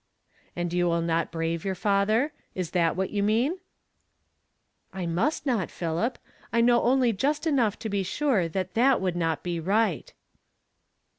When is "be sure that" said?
7.87-8.73